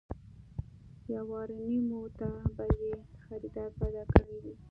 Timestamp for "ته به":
2.17-2.65